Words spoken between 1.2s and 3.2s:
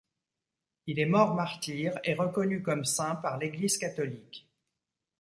martyr et reconnu comme saint